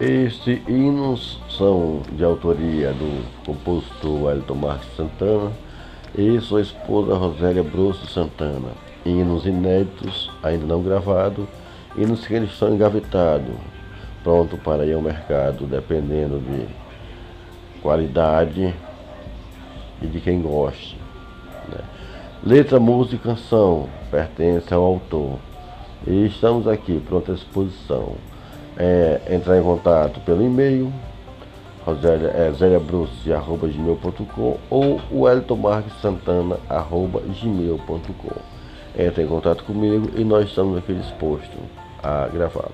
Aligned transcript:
Estes 0.00 0.60
hinos 0.68 1.38
são 1.48 2.02
de 2.10 2.24
autoria 2.24 2.92
do 2.92 3.24
compositor 3.46 4.32
Elton 4.32 4.56
Marques 4.56 4.88
Santana 4.96 5.52
e 6.18 6.40
sua 6.40 6.62
esposa 6.62 7.14
Rosélia 7.14 7.62
Brosso 7.62 8.04
Santana. 8.08 8.72
Hinos 9.06 9.46
inéditos, 9.46 10.32
ainda 10.42 10.66
não 10.66 10.82
gravados, 10.82 11.46
hinos 11.96 12.26
que 12.26 12.34
eles 12.34 12.50
estão 12.50 12.74
engavetados, 12.74 13.54
pronto 14.24 14.56
para 14.56 14.84
ir 14.84 14.94
ao 14.94 15.00
mercado, 15.00 15.64
dependendo 15.64 16.40
de 16.40 16.66
qualidade 17.80 18.74
e 20.02 20.06
de 20.08 20.20
quem 20.20 20.42
goste. 20.42 20.98
Né? 21.68 21.78
Letra, 22.42 22.80
música 22.80 23.14
e 23.14 23.18
canção 23.20 23.88
pertence 24.10 24.74
ao 24.74 24.82
autor. 24.82 25.38
E 26.04 26.26
estamos 26.26 26.66
aqui, 26.66 27.00
pronta 27.06 27.30
exposição 27.30 28.16
é, 28.76 29.20
entrar 29.30 29.58
em 29.58 29.62
contato 29.62 30.20
pelo 30.20 30.42
e-mail 30.42 30.92
rosélia, 31.84 32.28
é, 32.28 32.50
gmail.com 32.50 34.56
ou 34.70 35.00
o 35.10 35.28
gmail.com. 37.42 38.54
Entre 38.96 39.22
em 39.22 39.26
contato 39.26 39.64
comigo 39.64 40.08
e 40.16 40.24
nós 40.24 40.48
estamos 40.48 40.78
aqui 40.78 40.94
dispostos 40.94 41.60
a 42.02 42.26
gravá-los. 42.28 42.72